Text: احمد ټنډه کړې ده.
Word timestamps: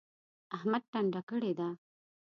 احمد 0.57 0.83
ټنډه 0.91 1.21
کړې 1.29 1.51
ده. 1.59 1.69